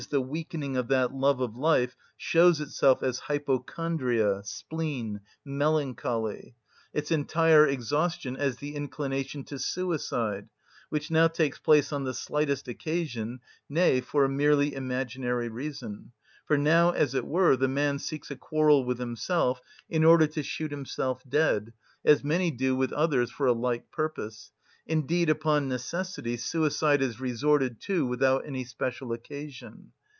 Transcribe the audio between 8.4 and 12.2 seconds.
the inclination to suicide, which now takes place on the